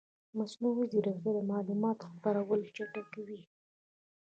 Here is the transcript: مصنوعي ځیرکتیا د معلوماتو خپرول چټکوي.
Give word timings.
مصنوعي 0.37 0.85
ځیرکتیا 0.91 1.31
د 1.35 1.39
معلوماتو 1.51 2.05
خپرول 2.13 2.61
چټکوي. 2.75 3.41